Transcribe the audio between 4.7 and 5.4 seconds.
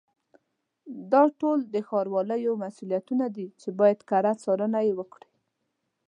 یې وکړي.